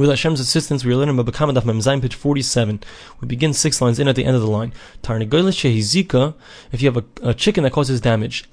[0.00, 2.82] With Hashem's assistance, we are learning about Daf Memzayin, page 47.
[3.20, 4.72] We begin six lines in at the end of the line.
[5.02, 5.52] Tarnagoyla
[6.72, 8.48] if you have a, a, chicken that causes damage.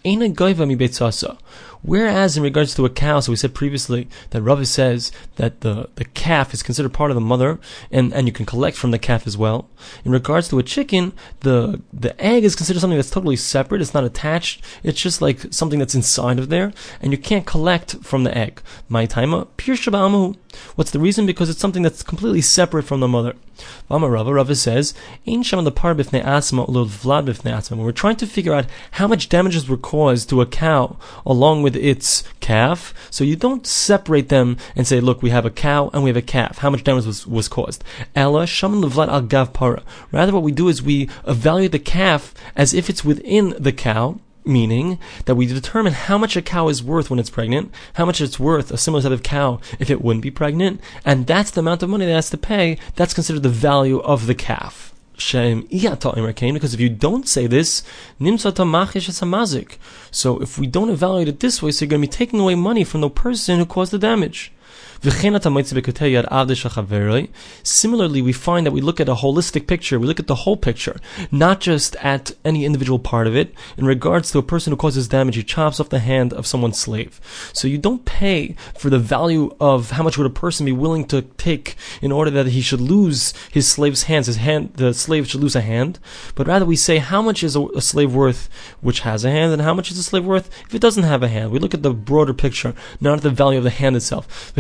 [1.84, 5.90] Whereas in regards to a cow, so we said previously that Ravi says that the,
[5.96, 7.60] the calf is considered part of the mother,
[7.92, 9.70] and, and you can collect from the calf as well.
[10.04, 13.82] In regards to a chicken, the the egg is considered something that's totally separate.
[13.82, 14.62] It's not attached.
[14.84, 18.62] It's just like something that's inside of there, and you can't collect from the egg.
[18.90, 19.06] My
[19.56, 19.78] pure
[20.76, 21.26] What's the reason?
[21.26, 23.36] Because it's something that's completely separate from the mother.
[23.90, 25.42] Vama Rava, Rava says, When
[27.80, 31.76] we're trying to figure out how much damages were caused to a cow along with
[31.76, 36.04] its calf, so you don't separate them and say, look, we have a cow and
[36.04, 36.60] we have a calf.
[36.60, 37.84] How much damage was, was caused?
[38.16, 39.84] Ella, al gav para.
[40.12, 44.20] Rather, what we do is we evaluate the calf as if it's within the cow,
[44.48, 48.22] meaning that we determine how much a cow is worth when it's pregnant, how much
[48.22, 51.60] it's worth a similar type of cow if it wouldn't be pregnant, and that's the
[51.60, 52.78] amount of money that has to pay.
[52.96, 54.94] That's considered the value of the calf.
[55.20, 57.82] Because if you don't say this,
[60.12, 62.54] so if we don't evaluate it this way, so you're going to be taking away
[62.54, 64.52] money from the person who caused the damage.
[67.64, 70.58] Similarly, we find that we look at a holistic picture, we look at the whole
[70.58, 71.00] picture,
[71.32, 73.54] not just at any individual part of it.
[73.78, 76.80] In regards to a person who causes damage, he chops off the hand of someone's
[76.80, 77.20] slave.
[77.54, 81.06] So you don't pay for the value of how much would a person be willing
[81.08, 85.28] to take in order that he should lose his slave's hands, his hand, the slave
[85.28, 86.00] should lose a hand,
[86.36, 88.50] but rather we say how much is a, a slave worth
[88.82, 91.24] which has a hand and how much is a slave worth if it doesn't have
[91.24, 91.52] a hand.
[91.52, 94.52] We look at the broader picture, not at the value of the hand itself.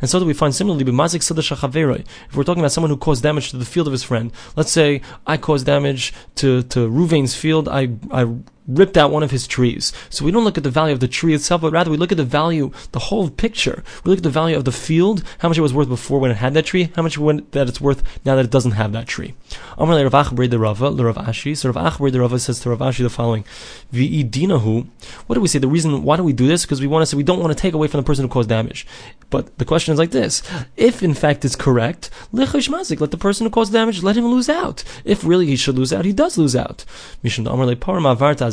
[0.00, 3.56] And so do we find similarly, if we're talking about someone who caused damage to
[3.56, 7.90] the field of his friend, let's say I caused damage to, to Ruvain's field, I,
[8.10, 8.26] I
[8.68, 9.92] ripped out one of his trees.
[10.10, 12.12] So we don't look at the value of the tree itself, but rather we look
[12.12, 13.82] at the value, the whole picture.
[14.04, 16.30] We look at the value of the field, how much it was worth before when
[16.30, 19.08] it had that tree, how much that it's worth now that it doesn't have that
[19.08, 19.34] tree.
[19.78, 21.56] Amr Rav the Rava, Rav Ashi.
[21.56, 23.44] So Rav Acha Brei the Rava says to Rav Ashi the following:
[23.92, 24.86] V'idinahu.
[25.26, 25.58] What do we say?
[25.58, 26.64] The reason why do we do this?
[26.64, 28.28] Because we want to say we don't want to take away from the person who
[28.28, 28.86] caused damage.
[29.30, 30.42] But the question is like this:
[30.76, 34.84] If in fact it's correct, let the person who caused damage let him lose out.
[35.04, 36.84] If really he should lose out, he does lose out.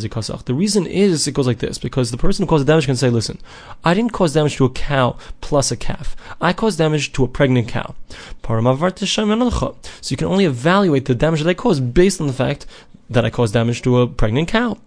[0.09, 2.95] The reason is it goes like this because the person who caused the damage can
[2.95, 3.39] say, "Listen,
[3.83, 6.16] I didn't cause damage to a cow plus a calf.
[6.41, 7.95] I caused damage to a pregnant cow."
[8.41, 12.65] So you can only evaluate the damage that I caused based on the fact
[13.09, 14.77] that I caused damage to a pregnant cow.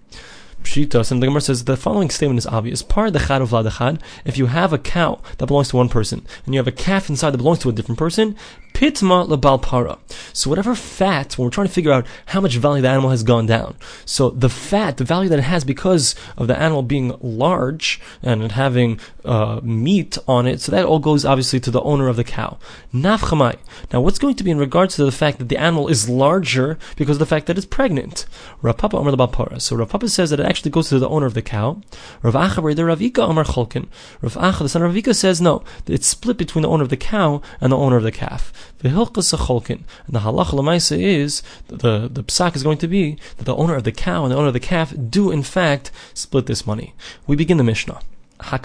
[0.64, 2.82] Pshitas, and the Gemara says the following statement is obvious.
[2.82, 6.54] Par dechad of ladechad, if you have a cow that belongs to one person, and
[6.54, 8.34] you have a calf inside that belongs to a different person,
[8.78, 9.98] pitma lebal para.
[10.32, 13.24] So whatever fat, when we're trying to figure out how much value the animal has
[13.24, 13.74] gone down,
[14.04, 18.52] so the fat, the value that it has because of the animal being large and
[18.52, 22.22] having uh, meat on it, so that all goes obviously to the owner of the
[22.22, 22.56] cow.
[22.94, 23.58] Nafchamai.
[23.92, 26.78] Now what's going to be in regards to the fact that the animal is larger
[26.94, 28.26] because of the fact that it's pregnant?
[28.62, 29.58] Rav Papa Omer lebal para.
[29.58, 31.82] So Rav Papa says that it actually goes to the owner of the cow.
[32.22, 33.88] Rav Acha, the Rav Ika Omer Cholkin.
[34.22, 36.90] Rav Acha, the son of Rav Ika says no, it's split between the owner of
[36.90, 38.67] the cow and the owner of the calf.
[38.82, 39.84] V'hilchas cholkin.
[40.06, 43.74] And the halacha lemaisa is the the psak is going to be that the owner
[43.74, 46.94] of the cow and the owner of the calf do in fact split this money.
[47.26, 48.00] We begin the Mishnah.
[48.40, 48.60] If you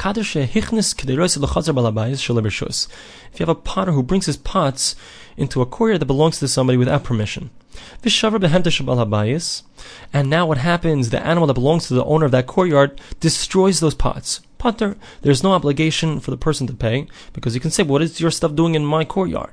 [3.40, 4.96] have a potter who brings his pots
[5.36, 7.50] into a courtyard that belongs to somebody without permission,
[10.14, 11.10] and now what happens?
[11.10, 14.42] The animal that belongs to the owner of that courtyard destroys those pots.
[14.60, 18.22] Potter, there's no obligation for the person to pay because you can say, "What is
[18.22, 19.50] your stuff doing in my courtyard?"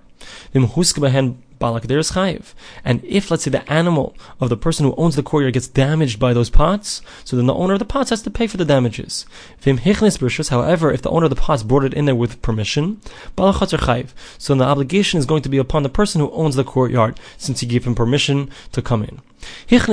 [0.54, 2.54] dem Husky Herrn balak there is chayiv.
[2.84, 6.18] And if, let's say, the animal of the person who owns the courtyard gets damaged
[6.18, 8.64] by those pots, so then the owner of the pots has to pay for the
[8.64, 9.26] damages.
[9.64, 13.00] However, if the owner of the pots brought it in there with permission,
[13.36, 14.08] chayiv.
[14.38, 17.20] So then the obligation is going to be upon the person who owns the courtyard,
[17.38, 19.20] since he gave him permission to come in.
[19.40, 19.88] Now we have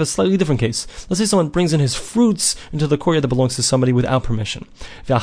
[0.00, 0.86] a slightly different case.
[1.08, 4.22] Let's say someone brings in his fruits into the courtyard that belongs to somebody without
[4.22, 4.68] permission.
[5.08, 5.20] And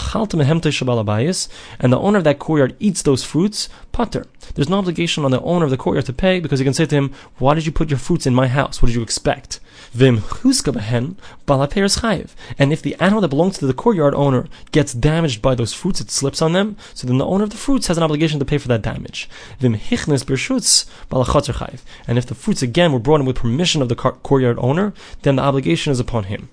[1.94, 4.21] the owner of that courtyard eats those fruits, pater.
[4.56, 6.86] There's no obligation on the owner of the courtyard to pay because he can say
[6.86, 8.82] to him, Why did you put your fruits in my house?
[8.82, 9.60] What did you expect?
[9.92, 11.16] Vim behen
[11.46, 12.30] chayiv.
[12.58, 16.02] And if the animal that belongs to the courtyard owner gets damaged by those fruits,
[16.02, 18.46] it slips on them, so then the owner of the fruits has an obligation to
[18.46, 19.30] pay for that damage.
[19.60, 21.82] Vim hichnes bershutz chayiv.
[22.08, 25.36] And if the fruits again were brought in with permission of the courtyard owner, then
[25.36, 26.50] the obligation is upon him.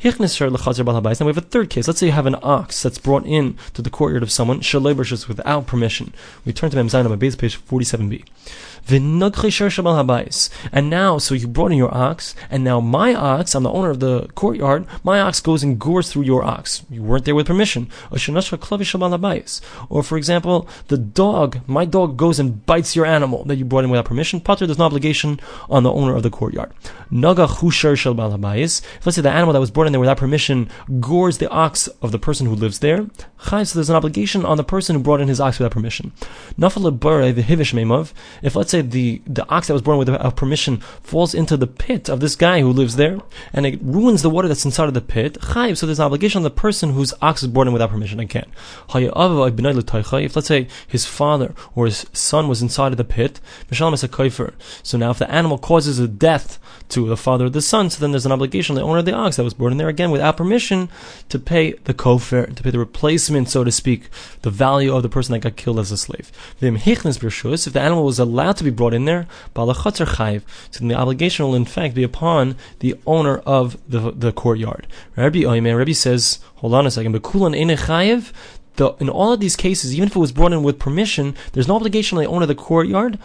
[0.00, 1.88] Now we have a third case.
[1.88, 4.62] Let's say you have an ox that's brought in to the courtyard of someone,
[5.28, 6.14] without permission.
[6.44, 8.24] We turn to Memzain on base page 47b.
[10.72, 13.90] And now, so you brought in your ox, and now my ox, I'm the owner
[13.90, 16.86] of the courtyard, my ox goes and gores through your ox.
[16.88, 17.90] You weren't there with permission.
[18.10, 18.18] Or
[20.02, 23.90] for example, the dog, my dog goes and bites your animal that you brought in
[23.90, 24.40] without permission.
[24.40, 25.38] Pater, there's no obligation
[25.68, 26.72] on the owner of the courtyard.
[27.10, 27.36] Let's
[29.16, 30.70] say the animal that was brought in there without permission
[31.00, 33.08] gores the ox of the person who lives there,
[33.44, 36.12] chai, so there's an obligation on the person who brought in his ox without permission.
[36.56, 36.76] If
[38.54, 42.20] let's say the, the ox that was born without permission falls into the pit of
[42.20, 43.18] this guy who lives there,
[43.52, 46.38] and it ruins the water that's inside of the pit, chayiv, so there's an obligation
[46.38, 48.46] on the person whose ox is born in without permission again.
[48.94, 53.40] If let's say his father or his son was inside of the pit,
[53.72, 56.60] so now if the animal causes a death
[56.90, 59.04] to the father or the son, so then there's an obligation on the owner of
[59.04, 60.88] the ox that was born in there again without permission
[61.28, 64.08] to pay the kofer, to pay the replacement, so to speak,
[64.42, 66.30] the value of the person that got killed as a slave.
[66.60, 71.54] If the animal was allowed to be brought in there, so then the obligation will
[71.54, 74.86] in fact be upon the owner of the, the courtyard.
[75.16, 77.12] Rabbi Oimer, Rabbi says, hold on a second,
[78.78, 81.68] the, in all of these cases, even if it was brought in with permission, there's
[81.68, 83.18] no obligation on the owner of the courtyard,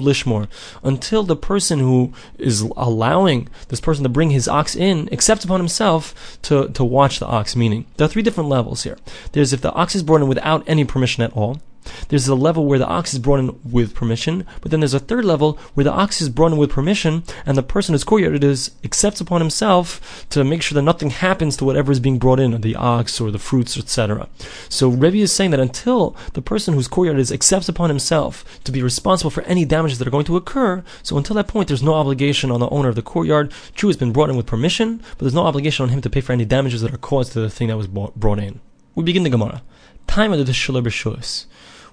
[0.00, 0.48] Lishmor,
[0.82, 5.60] until the person who is allowing this person to bring his ox in accepts upon
[5.60, 7.54] himself to, to watch the ox.
[7.54, 8.98] Meaning, there are three different levels here.
[9.32, 11.60] There's if the ox is brought in without any permission at all,
[12.08, 14.98] there's a level where the ox is brought in with permission, but then there's a
[14.98, 18.42] third level where the ox is brought in with permission, and the person who's courtyard
[18.44, 22.40] is accepts upon himself to make sure that nothing happens to whatever is being brought
[22.40, 24.28] in, the ox or the fruits, etc.
[24.68, 28.72] So Rebbe is saying that until the person whose courtyard is accepts upon himself to
[28.72, 31.82] be responsible for any damages that are going to occur, so until that point there's
[31.82, 33.52] no obligation on the owner of the courtyard.
[33.74, 36.20] True has been brought in with permission, but there's no obligation on him to pay
[36.20, 38.60] for any damages that are caused to the thing that was brought in.
[38.94, 39.62] We begin the Gemara.
[40.06, 40.84] Time of the Shalom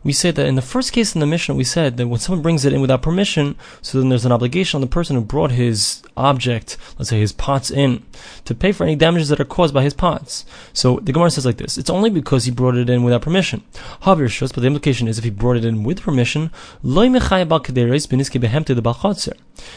[0.04, 2.42] we say that in the first case in the Mishnah, we said that when someone
[2.42, 5.51] brings it in without permission, so then there's an obligation on the person who brought
[5.51, 8.04] his object, let's say his pots in,
[8.46, 10.46] to pay for any damages that are caused by his pots.
[10.74, 13.63] So the Gemara says like this: It's only because he brought it in without permission.
[14.01, 16.52] However, shows, but the implication is if he brought it in with permission,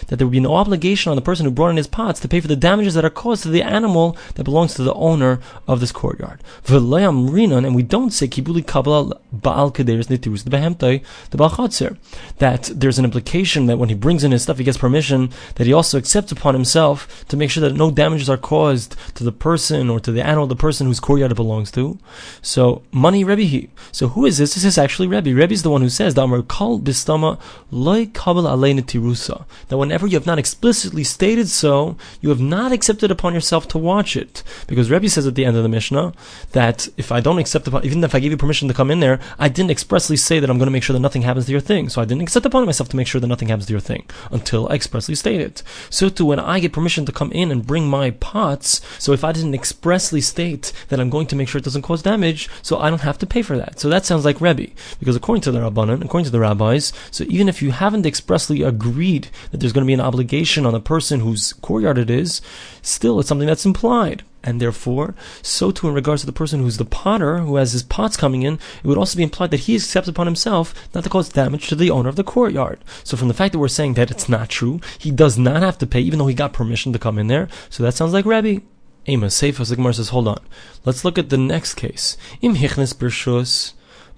[0.06, 2.28] that there would be no obligation on the person who brought in his pots to
[2.28, 5.40] pay for the damages that are caused to the animal that belongs to the owner
[5.66, 6.42] of this courtyard.
[6.68, 8.62] And we don't say kibuli
[9.32, 9.70] baal
[12.38, 15.66] that there's an implication that when he brings in his stuff, he gets permission, that
[15.66, 19.32] he also accepts upon himself to make sure that no damages are caused to the
[19.32, 21.98] person or to the animal, the person whose courtyard it belongs to.
[22.40, 23.68] So, money Rebbe.
[23.90, 24.54] So, who is this?
[24.54, 25.34] This is actually Rebbe.
[25.34, 26.26] Rebbe is the one who says, that
[29.70, 34.16] whenever you have not explicitly stated so, you have not accepted upon yourself to watch
[34.16, 34.42] it.
[34.66, 36.12] Because Rebbe says at the end of the Mishnah
[36.52, 39.00] that if I don't accept upon, even if I gave you permission to come in
[39.00, 41.46] there, I didn't express expressly say that I'm going to make sure that nothing happens
[41.46, 41.88] to your thing.
[41.88, 44.04] So I didn't accept upon myself to make sure that nothing happens to your thing
[44.32, 45.62] until I expressly state it.
[45.90, 49.22] So too, when I get permission to come in and bring my pots, so if
[49.22, 52.78] I didn't expressly state that I'm going to make sure it doesn't cause damage, so
[52.78, 53.78] I don't have to pay for that.
[53.78, 54.72] So that sounds like Rebbe.
[54.98, 58.62] Because according to the Rabbanan, according to the rabbis, so even if you haven't expressly
[58.62, 62.42] agreed that there's going to be an obligation on the person whose courtyard it is,
[62.82, 64.24] still it's something that's implied.
[64.44, 67.82] And therefore, so too in regards to the person who's the potter, who has his
[67.82, 71.10] pots coming in, it would also be implied that he accepts upon himself not to
[71.10, 72.80] cause damage to the owner of the courtyard.
[73.04, 75.78] So from the fact that we're saying that it's not true, he does not have
[75.78, 77.48] to pay, even though he got permission to come in there.
[77.70, 78.58] So that sounds like Rabbi.
[79.06, 80.40] Amos, Seifas, the Gemara says, hold on.
[80.84, 82.16] Let's look at the next case.
[82.40, 83.72] Im hichnes bershus.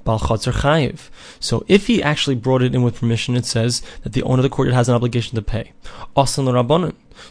[0.05, 1.09] Chayiv.
[1.41, 4.43] So if he actually brought it in with permission, it says that the owner of
[4.45, 5.73] the courtyard has an obligation to pay.
[6.17, 6.47] Asan.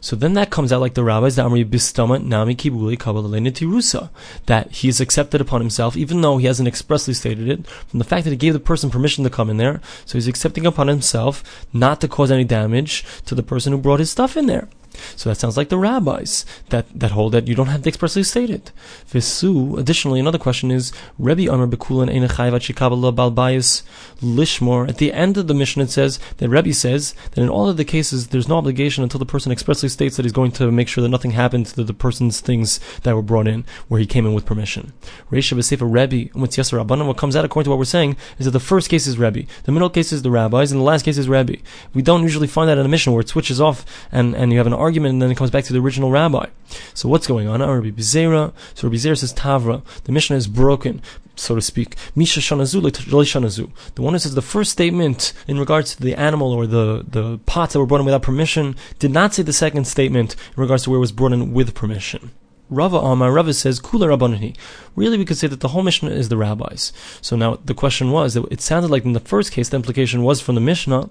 [0.01, 4.09] So then that comes out like the rabbis that Nami Kibuli Tirusa,
[4.45, 8.05] that he has accepted upon himself, even though he hasn't expressly stated it, from the
[8.05, 10.87] fact that he gave the person permission to come in there, so he's accepting upon
[10.87, 14.67] himself not to cause any damage to the person who brought his stuff in there.
[15.15, 18.23] So that sounds like the rabbis that, that hold that you don't have to expressly
[18.23, 18.71] state it.
[19.07, 23.83] Visu, additionally, another question is, Rebbe Amr Bekulan Chikabala Balbayis
[24.21, 24.87] Lishmor.
[24.87, 27.77] At the end of the Mishnah, it says that Rebbe says that in all of
[27.77, 30.87] the cases, there's no obligation until the person expressly states that he's going to make
[30.87, 34.25] sure that nothing happened to the, person's things that were brought in, where he came
[34.25, 34.93] in with permission.
[35.31, 38.51] Reisha B'Sefer Rebbe, Umitz Rabbanim, what comes out according to what we're saying is that
[38.51, 41.17] the first case is Rebbe, the middle case is the rabbis, and the last case
[41.17, 41.57] is Rebbe.
[41.93, 44.57] We don't usually find that in a Mishnah where it switches off and, and you
[44.57, 46.47] have an argument and then it comes back to the original rabbi.
[46.93, 47.61] So what's going on?
[47.61, 48.53] Rabbi Bezerah.
[48.75, 49.81] So Rabbi Bezerah says Tavra.
[50.03, 51.01] The Mishnah is broken,
[51.35, 51.95] so to speak.
[52.15, 53.71] Misha shanazu shanazu.
[53.95, 57.39] The one who says the first statement in regards to the animal or the, the
[57.45, 60.83] pots that were brought in without permission did not say the second statement in regards
[60.83, 62.31] to where it was brought in with permission.
[62.69, 64.55] Rava Amar, Rava says, Kula Rabbanani.
[64.95, 66.93] Really, we could say that the whole Mishnah is the rabbis.
[67.21, 70.23] So now the question was that it sounded like in the first case, the implication
[70.23, 71.09] was from the Mishnah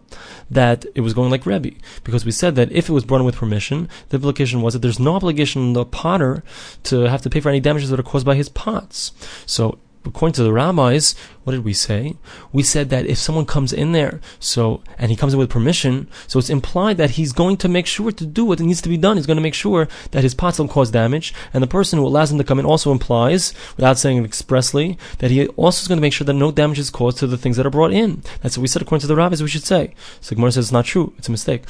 [0.51, 1.71] that it was going like Rebbe.
[2.05, 5.01] Because we said that if it was brought with permission, the implication was that there's
[5.01, 6.43] no obligation on the potter
[6.85, 9.13] to have to pay for any damages that are caused by his pots.
[9.47, 12.17] So according to the rabbis, what did we say?
[12.53, 16.09] We said that if someone comes in there, so and he comes in with permission,
[16.27, 18.97] so it's implied that he's going to make sure to do what needs to be
[18.97, 19.17] done.
[19.17, 22.07] He's going to make sure that his pots don't cause damage, and the person who
[22.07, 25.89] allows him to come in also implies, without saying it expressly, that he also is
[25.89, 27.93] going to make sure that no damage is caused to the things that are brought
[27.93, 28.23] in.
[28.41, 29.43] That's what we said according to the rabbis.
[29.43, 29.95] We should say.
[30.21, 31.13] So Gemara says it's not true.
[31.19, 31.65] It's a mistake.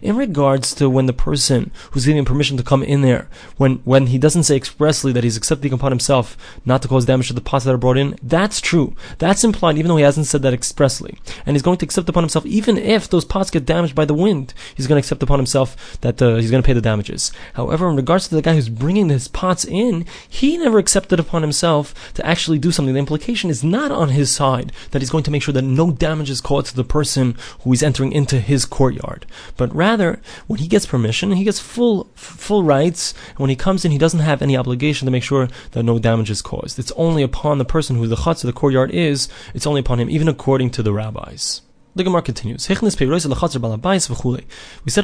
[0.00, 4.08] In regards to when the person who's giving permission to come in there, when when
[4.08, 7.40] he doesn't say expressly that he's accepting upon himself not to cause damage to the
[7.40, 8.94] pots that are brought in, that's true.
[9.18, 11.18] That's implied even though he hasn't said that expressly.
[11.46, 14.14] And he's going to accept upon himself, even if those pots get damaged by the
[14.14, 17.32] wind, he's going to accept upon himself that uh, he's going to pay the damages.
[17.54, 21.42] However, in regards to the guy who's bringing his pots in, he never accepted upon
[21.42, 22.94] himself to actually do something.
[22.94, 25.90] The implication is not on his side that he's going to make sure that no
[25.90, 29.26] damage is caused to the person who is entering into his courtyard.
[29.56, 33.14] But but rather when he gets permission, he gets full full rights.
[33.30, 36.00] And when he comes in, he doesn't have any obligation to make sure that no
[36.00, 36.80] damage is caused.
[36.80, 39.28] It's only upon the person who the chutz of the courtyard is.
[39.54, 41.60] It's only upon him, even according to the rabbis.
[41.94, 42.68] The Gemara continues.
[42.68, 42.98] We said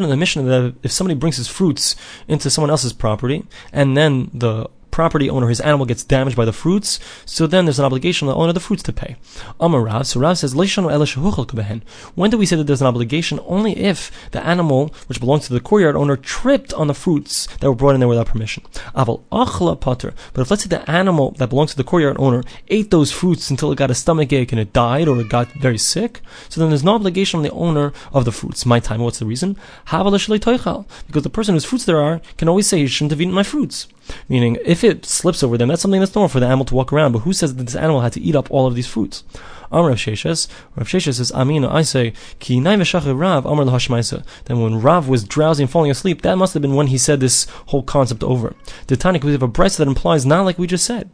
[0.01, 1.95] in the Mishnah that if somebody brings his fruits
[2.27, 6.53] into someone else's property, and then the property owner, his animal gets damaged by the
[6.53, 9.17] fruits, so then there's an obligation on the owner of the fruits to pay.
[9.61, 13.41] Amar Rav, so Rav says, when do we say that there's an obligation?
[13.47, 17.69] Only if the animal, which belongs to the courtyard owner, tripped on the fruits that
[17.69, 18.65] were brought in there without permission.
[18.95, 23.51] But if let's say the animal that belongs to the courtyard owner ate those fruits
[23.51, 26.61] until it got a stomach ache and it died or it got very sick, so
[26.61, 28.67] then there's no obligation on the owner of the fruits.
[28.67, 29.57] My time, what's the reason?
[29.85, 33.43] Because the person whose fruits there are can always say, you shouldn't have eaten my
[33.43, 33.87] fruits.
[34.29, 36.93] Meaning, if it slips over them, that's something that's normal for the animal to walk
[36.93, 37.13] around.
[37.13, 39.25] But who says that this animal had to eat up all of these fruits?
[39.71, 44.25] Rav Sheshes, Rav Sheshes says, Amina, I say, Ki Rav, Amr Lahashmaisa.
[44.45, 47.21] Then when Rav was drowsy and falling asleep, that must have been when he said
[47.21, 48.55] this whole concept over.
[48.87, 51.11] The Tanic, we have a breast that implies not like we just said.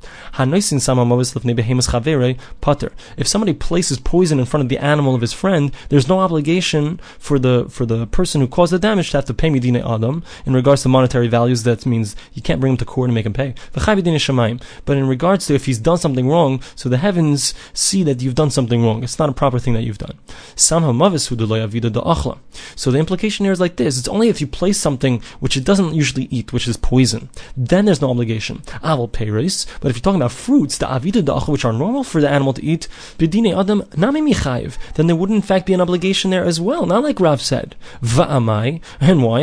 [3.16, 6.98] If somebody places poison in front of the animal of his friend, there's no obligation
[7.18, 10.22] for the for the person who caused the damage to have to pay Medina Adam.
[10.46, 13.26] In regards to monetary values, that means you can't bring him to court and make
[13.26, 13.54] him pay.
[13.72, 18.34] But in regards to if he's done something wrong, so the heavens see that you've
[18.34, 19.02] done done something wrong.
[19.02, 20.18] It's not a proper thing that you've done.
[20.56, 20.80] So
[22.90, 25.94] the implication here is like this: it's only if you place something which it doesn't
[25.94, 28.62] usually eat, which is poison, then there's no obligation.
[28.82, 29.66] Ah, I will pay race.
[29.80, 32.52] But if you're talking about fruits, the avida da'achla, which are normal for the animal
[32.54, 32.86] to eat,
[33.18, 36.86] then there would in fact be an obligation there as well.
[36.86, 39.40] Not like Rav said, va'amai, and why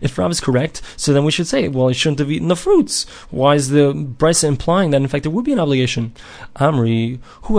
[0.00, 2.56] If Rav is correct, so then we should say, well, he shouldn't have eaten the
[2.56, 3.06] fruits.
[3.30, 6.12] Why is the brisa implying that in fact there would be an obligation?
[6.56, 7.58] Amri, who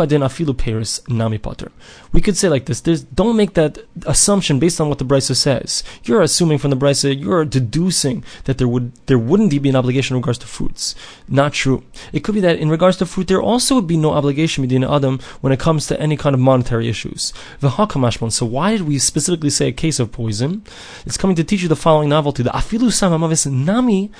[2.12, 5.36] We could say like this: There's, don't make that assumption based on what the brisa
[5.36, 5.84] says.
[6.04, 10.16] You're assuming from the brisa, you're deducing that there would there wouldn't be an obligation
[10.16, 10.96] in regards to fruits.
[11.28, 11.84] Not true.
[12.12, 14.84] It could be that in regards to fruit, there also would be no obligation between
[14.84, 17.34] adam when it comes to any kind of monetary issues.
[17.62, 20.64] So why did we specifically say a case of poison?
[21.06, 24.12] It's coming to teach you the following novelty: the afilu samamavis nami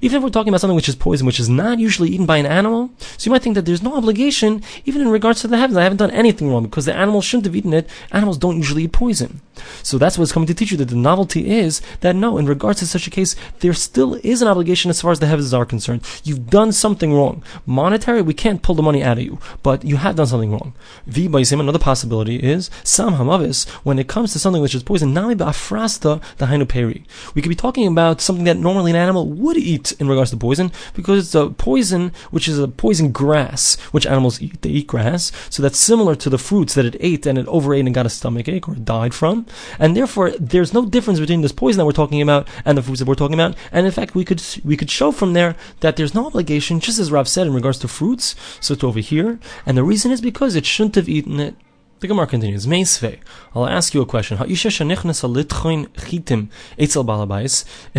[0.00, 2.38] Even if we're talking about something which is poison, which is not usually eaten by
[2.38, 5.56] an animal so you might think that there's no obligation, even in regards to the
[5.56, 5.76] heavens.
[5.76, 7.88] I haven't done anything wrong because the animal shouldn't have eaten it.
[8.12, 9.40] Animals don't usually eat poison.
[9.82, 12.80] So that's what's coming to teach you that the novelty is that no, in regards
[12.80, 15.64] to such a case, there still is an obligation as far as the heavens are
[15.64, 16.02] concerned.
[16.24, 17.42] You've done something wrong.
[17.66, 20.74] Monetary, we can't pull the money out of you, but you have done something wrong.
[21.06, 25.14] V by another possibility is Sam Hamavis, when it comes to something which is poison,
[25.14, 27.04] Nami Ba'afrasta the Hainu.
[27.34, 30.36] We could be talking about something that normally an animal would eat in regards to
[30.36, 34.62] poison, because it's a poison which is a poison grass, which animals eat.
[34.62, 37.86] They eat grass, so that's similar to the fruits that it ate and it overate
[37.86, 39.46] and got a stomach ache or died from.
[39.78, 43.00] And therefore, there's no difference between this poison that we're talking about and the fruits
[43.00, 43.56] that we're talking about.
[43.72, 46.98] And in fact, we could we could show from there that there's no obligation, just
[46.98, 49.38] as Rav said in regards to fruits, so to over here.
[49.66, 51.56] And the reason is because it shouldn't have eaten it
[52.04, 53.16] The Gemara continues, Meisve,
[53.54, 54.36] I'll ask you a question.
[54.38, 54.64] If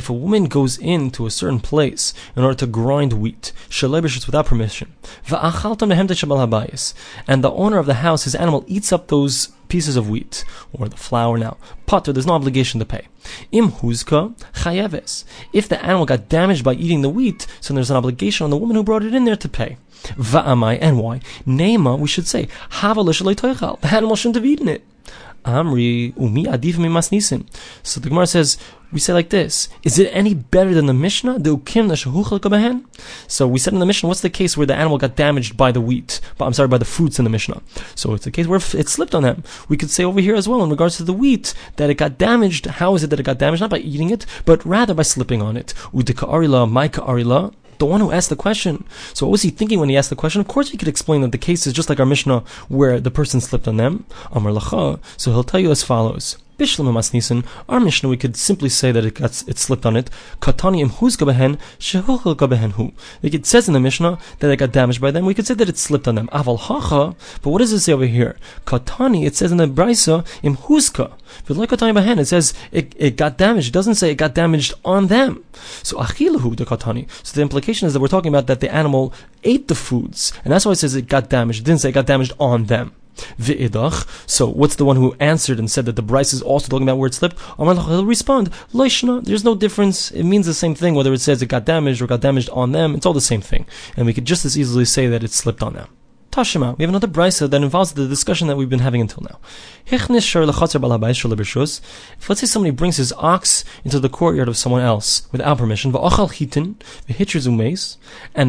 [0.10, 4.94] a woman goes into a certain place in order to grind wheat, without permission,
[7.28, 10.88] and the owner of the house, his animal, eats up those pieces of wheat, or
[10.88, 13.08] the flour now, potter, there's no obligation to pay.
[13.52, 15.24] Im huzka chayeves.
[15.54, 18.58] If the animal got damaged by eating the wheat, so there's an obligation on the
[18.58, 19.78] woman who brought it in there to pay.
[20.14, 21.20] Va'amai, and why?
[21.48, 24.84] Nema, we should say, hava The animal shouldn't have eaten it.
[25.46, 27.46] Amri umi adif.
[27.84, 28.58] So the Gemara says,
[28.92, 31.40] we say like this: Is it any better than the Mishnah?
[31.40, 32.84] The ukim
[33.28, 35.72] So we said in the Mishnah, what's the case where the animal got damaged by
[35.72, 36.22] the wheat?
[36.38, 37.62] But I'm sorry, by the fruits in the Mishnah.
[37.94, 39.44] So it's a case where it slipped on them.
[39.70, 42.18] We could say over here as well in regards to the wheat that it got
[42.18, 42.66] damaged.
[42.66, 43.62] How is it that it got damaged?
[43.62, 45.74] Not by eating it, but rather by slipping on it.
[45.94, 48.86] Udika arila, maika arila the one who asked the question.
[49.14, 50.42] So what was he thinking when he asked the question?
[50.42, 53.12] Of course, he could explain that the case is just like our Mishnah, where the
[53.12, 54.06] person slipped on them.
[54.32, 55.00] Amar lacha.
[55.18, 56.38] So he'll tell you as follows.
[56.58, 60.10] Bishlam Masnisin, our Mishnah, we could simply say that it got it slipped on it.
[60.40, 62.94] Katani imhuz gabehen, shehuchel hu.
[63.22, 65.26] Like It says in the Mishnah that it got damaged by them.
[65.26, 66.28] We could say that it slipped on them.
[66.30, 68.38] Aval hacha, but what does it say over here?
[68.66, 71.12] Katani, it says in the Brisa, imhuzka.
[71.48, 73.68] It says it, it got damaged.
[73.68, 75.44] It doesn't say it got damaged on them.
[75.84, 77.10] So achilahu the katani.
[77.24, 80.54] So the implication is that we're talking about that the animal ate the foods, and
[80.54, 81.62] that's why it says it got damaged.
[81.62, 82.94] It didn't say it got damaged on them.
[83.40, 84.08] V'idach.
[84.30, 86.98] So what's the one who answered and said that the brisa is also talking about
[86.98, 87.38] where it slipped?
[87.58, 89.24] Amar He'll respond, Loishna.
[89.24, 90.12] There's no difference.
[90.12, 92.72] It means the same thing whether it says it got damaged or got damaged on
[92.72, 92.96] them.
[92.96, 95.64] It's all the same thing, and we could just as easily say that it slipped
[95.64, 95.90] on them.
[96.36, 96.78] Tashima.
[96.78, 99.40] We have another brisa that involves the discussion that we've been having until now.
[99.86, 100.26] If let's
[102.42, 105.96] say somebody brings his ox into the courtyard of someone else without permission, and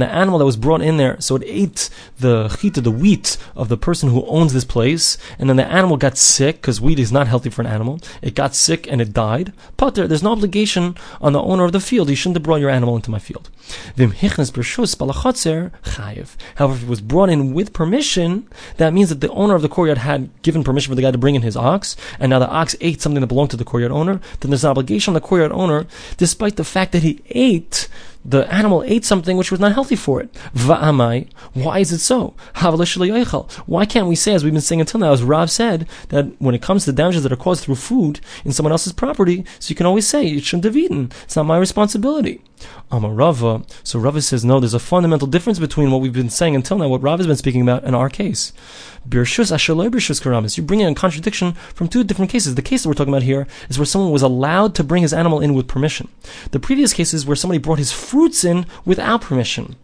[0.03, 1.89] the animal that was brought in there, so it ate
[2.19, 5.97] the chita, the wheat of the person who owns this place, and then the animal
[5.97, 8.01] got sick, because wheat is not healthy for an animal.
[8.21, 9.53] It got sick and it died.
[9.77, 12.11] Pater, there's no obligation on the owner of the field.
[12.11, 13.49] You shouldn't have brought your animal into my field.
[13.97, 14.15] However,
[16.77, 19.99] if it was brought in with permission, that means that the owner of the courtyard
[19.99, 22.75] had given permission for the guy to bring in his ox, and now the ox
[22.81, 25.53] ate something that belonged to the courtyard owner, then there's an obligation on the courtyard
[25.53, 27.87] owner, despite the fact that he ate
[28.29, 30.33] the animal ate something which was not healthy for it.
[30.55, 32.35] Va'amai, why is it so?
[33.67, 36.55] Why can't we say, as we've been saying until now, as Rav said, that when
[36.55, 39.77] it comes to damages that are caused through food in someone else's property, so you
[39.77, 41.13] can always say, it shouldn't have eaten.
[41.25, 42.43] It's not my responsibility.
[42.91, 43.65] Amar Rava.
[43.85, 46.89] So Rava says, no, there's a fundamental difference between what we've been saying until now,
[46.89, 48.53] what Rav has been speaking about, in our case.
[49.09, 50.57] Birshus Birshus.
[50.57, 52.55] You bring in a contradiction from two different cases.
[52.55, 55.13] The case that we're talking about here is where someone was allowed to bring his
[55.13, 56.09] animal in with permission.
[56.51, 59.77] The previous case is where somebody brought his fruits in without permission.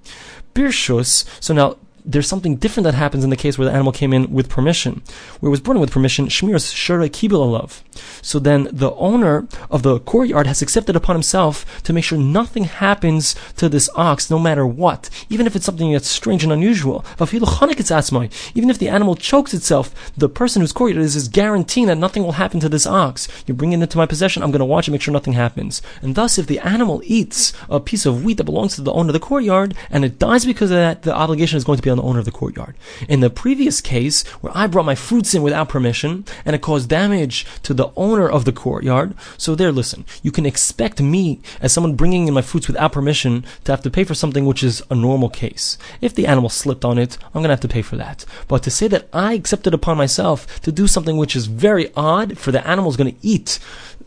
[0.54, 4.12] Birshus, so now there's something different that happens in the case where the animal came
[4.12, 5.02] in with permission.
[5.40, 7.82] Where it was in with permission, Shmiras Shara Kibul Alav.
[8.22, 12.64] So then the owner of the courtyard has accepted upon himself to make sure nothing
[12.64, 15.10] happens to this ox, no matter what.
[15.28, 17.04] Even if it's something that's strange and unusual.
[17.20, 22.24] Even if the animal chokes itself, the person whose courtyard is is guaranteeing that nothing
[22.24, 23.28] will happen to this ox.
[23.46, 25.82] You bring it into my possession, I'm going to watch and make sure nothing happens.
[26.00, 29.10] And thus, if the animal eats a piece of wheat that belongs to the owner
[29.10, 31.91] of the courtyard, and it dies because of that, the obligation is going to be
[31.92, 32.74] on the owner of the courtyard.
[33.08, 36.88] In the previous case, where I brought my fruits in without permission, and it caused
[36.88, 41.72] damage to the owner of the courtyard, so there, listen, you can expect me, as
[41.72, 44.82] someone bringing in my fruits without permission, to have to pay for something which is
[44.90, 45.78] a normal case.
[46.00, 48.24] If the animal slipped on it, I'm gonna have to pay for that.
[48.48, 52.38] But to say that I accepted upon myself to do something which is very odd
[52.38, 53.58] for the animal's gonna eat,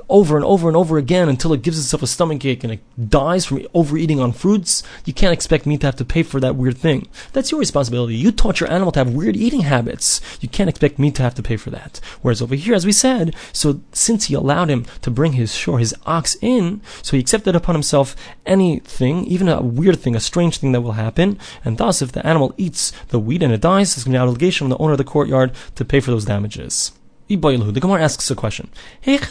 [0.09, 3.09] over and over and over again until it gives itself a stomach ache and it
[3.09, 6.55] dies from overeating on fruits, you can't expect me to have to pay for that
[6.55, 7.07] weird thing.
[7.33, 8.15] That's your responsibility.
[8.15, 10.21] You taught your animal to have weird eating habits.
[10.41, 11.99] You can't expect me to have to pay for that.
[12.21, 15.79] Whereas over here, as we said, so since he allowed him to bring his shore,
[15.79, 18.15] his ox in, so he accepted upon himself
[18.45, 22.25] anything, even a weird thing, a strange thing that will happen, and thus if the
[22.25, 24.77] animal eats the wheat and it dies, there's going to be an obligation on the
[24.77, 26.91] owner of the courtyard to pay for those damages.
[27.27, 28.69] The Gemara asks a question.
[29.05, 29.25] Let's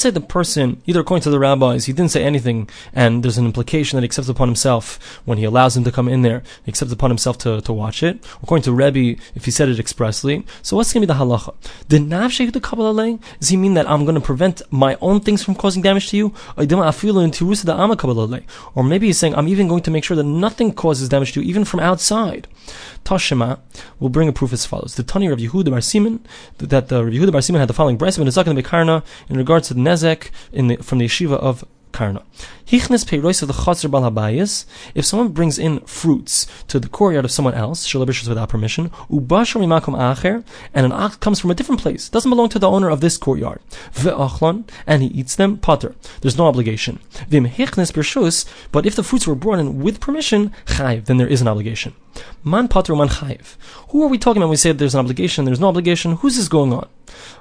[0.00, 3.44] say the person, either according to the rabbis, he didn't say anything, and there's an
[3.44, 6.70] implication that he accepts upon himself when he allows him to come in there, he
[6.70, 8.24] accepts upon himself to, to watch it.
[8.42, 10.46] According to Rebbe, if he said it expressly.
[10.62, 11.54] So what's going to be the halacha?
[11.88, 15.44] Did Navsheh the Kabbalah Does he mean that I'm going to prevent my own things
[15.44, 16.32] from causing damage to you?
[18.74, 21.42] Or maybe he's saying, I'm even going to make sure that nothing causes damage to
[21.42, 22.48] you, even from outside.
[23.04, 23.58] Tashima
[23.98, 24.94] will bring a proof as follows.
[24.94, 26.24] The Tani of Yehuda Bar Simon,
[26.58, 29.74] that the Yehuda Bar Simon had the following brisa in the Bekarna in regards to
[29.74, 30.30] the Nezek
[30.68, 32.22] the, from the yeshiva of karna.
[32.70, 32.86] If
[35.04, 40.92] someone brings in fruits to the courtyard of someone else, shalabishus without permission, and an
[40.92, 43.60] ox comes from a different place, doesn't belong to the owner of this courtyard,
[44.86, 45.96] and he eats them, potter.
[46.20, 47.00] There's no obligation.
[47.28, 51.94] But if the fruits were brought in with permission, then there is an obligation.
[52.44, 53.56] Man potter man chayiv.
[53.90, 56.16] Who are we talking about when we say there's an obligation, there's no obligation?
[56.16, 56.88] Who's this going on?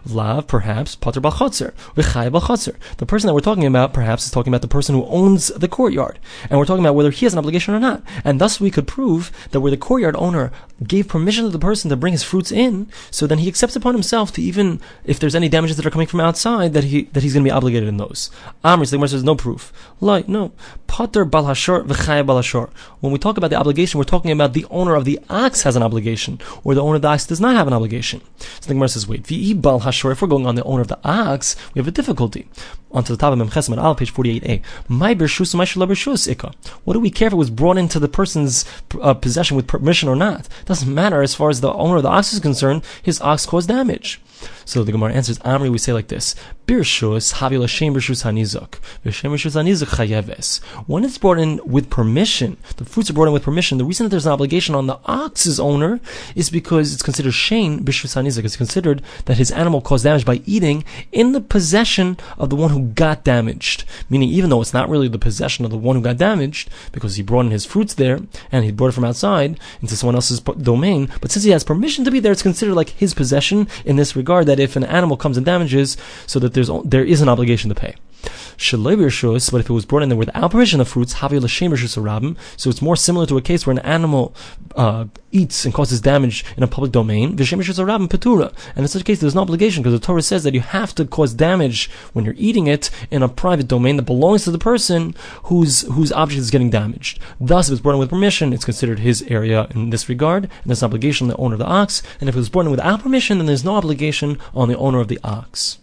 [0.05, 2.75] Lav, perhaps, Pater Balchotzer, V'chai Balchotzer.
[2.97, 5.67] The person that we're talking about, perhaps, is talking about the person who owns the
[5.67, 6.19] courtyard.
[6.49, 8.03] And we're talking about whether he has an obligation or not.
[8.23, 10.51] And thus we could prove that where the courtyard owner
[10.85, 13.93] gave permission to the person to bring his fruits in, so then he accepts upon
[13.93, 17.23] himself to even, if there's any damages that are coming from outside, that he that
[17.23, 18.31] he's going to be obligated in those.
[18.65, 19.71] Amri, the says, no proof.
[19.99, 20.51] Like, no.
[20.91, 22.69] Pater Balhashor, V'chai Balhashor.
[22.99, 25.77] When we talk about the obligation, we're talking about the owner of the ox has
[25.77, 28.19] an obligation, or the owner of the ox does not have an obligation.
[28.59, 29.23] So the Gemara says, wait,
[29.61, 32.49] Bal Hashor, if we're going on the owner of the ox, we have a difficulty.
[32.93, 34.61] Onto the top of Memchesem Al, page 48a.
[34.87, 36.53] My Bershus, my Bershus Ikka.
[36.83, 38.65] What do we care if it was brought into the person's
[39.01, 40.49] uh, possession with permission or not?
[40.65, 43.69] Doesn't matter as far as the owner of the ox is concerned, his ox caused
[43.69, 44.21] damage.
[44.65, 48.79] So the Gemara answers, Amri, we say like this, Birshus, Havila Shem Birshus Hanizuk.
[49.05, 50.63] Vishem Birshus Hanizuk Chayeves.
[50.87, 54.05] When it's brought in with permission, the fruits are brought in with permission, the reason
[54.05, 55.99] that there's an obligation on the ox's owner
[56.35, 58.45] is because it's considered Shane Birshus Hanizuk.
[58.45, 62.71] It's considered that his animal caused damage by eating in the possession of the one
[62.71, 63.85] who got damaged.
[64.09, 67.15] Meaning, even though it's not really the possession of the one who got damaged, because
[67.15, 68.19] he brought in his fruits there,
[68.51, 72.03] and he brought it from outside into someone else's domain, but since he has permission
[72.05, 75.17] to be there, it's considered like his possession in this regard that if an animal
[75.17, 77.95] comes and damages, so that there's there is an obligation to pay.
[78.21, 83.25] But if it was brought in there without permission of fruits, so it's more similar
[83.25, 84.35] to a case where an animal
[84.75, 87.29] uh, eats and causes damage in a public domain.
[87.31, 90.93] And in such a case, there's no obligation because the Torah says that you have
[90.95, 94.57] to cause damage when you're eating it in a private domain that belongs to the
[94.57, 97.19] person whose whose object is getting damaged.
[97.39, 100.65] Thus, if it's brought in with permission, it's considered his area in this regard, and
[100.65, 102.01] there's an obligation on the owner of the ox.
[102.19, 104.99] And if it was brought in without permission, then there's no obligation on the owner
[104.99, 105.77] of the ox.